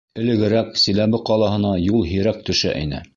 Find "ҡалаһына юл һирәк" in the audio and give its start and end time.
1.31-2.43